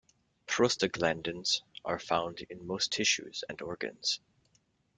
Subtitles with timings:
[0.47, 4.19] Prostaglandins are found in most tissues and organs.